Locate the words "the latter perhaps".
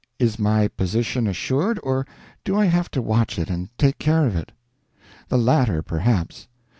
5.27-6.47